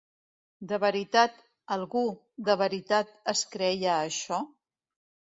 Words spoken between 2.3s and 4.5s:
de veritat, es creia això?